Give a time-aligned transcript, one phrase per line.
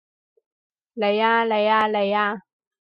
[0.95, 2.41] 嚟吖嚟吖嚟吖